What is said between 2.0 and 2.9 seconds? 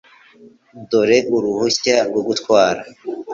rwo gutwara.